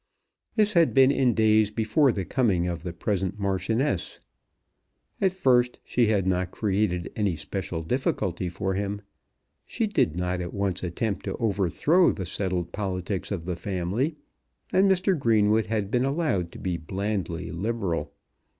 This 0.55 0.73
had 0.73 0.95
been 0.95 1.11
in 1.11 1.35
days 1.35 1.69
before 1.69 2.11
the 2.11 2.25
coming 2.25 2.67
of 2.67 2.81
the 2.81 2.91
present 2.91 3.37
Marchioness. 3.37 4.19
At 5.21 5.31
first 5.31 5.79
she 5.83 6.07
had 6.07 6.25
not 6.25 6.49
created 6.49 7.11
any 7.15 7.35
special 7.35 7.83
difficulty 7.83 8.49
for 8.49 8.73
him. 8.73 9.03
She 9.67 9.85
did 9.85 10.15
not 10.15 10.41
at 10.41 10.55
once 10.55 10.81
attempt 10.81 11.23
to 11.25 11.37
overthrow 11.37 12.11
the 12.11 12.25
settled 12.25 12.71
politics 12.71 13.29
of 13.31 13.45
the 13.45 13.55
family, 13.55 14.15
and 14.73 14.89
Mr. 14.89 15.15
Greenwood 15.15 15.67
had 15.67 15.91
been 15.91 16.03
allowed 16.05 16.51
to 16.53 16.57
be 16.57 16.77
blandly 16.77 17.51
liberal. 17.51 18.11